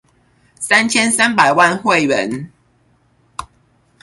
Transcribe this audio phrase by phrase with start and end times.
[0.55, 2.51] 三千三百萬會員